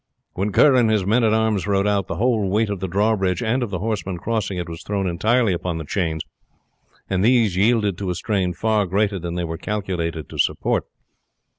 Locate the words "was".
4.67-4.81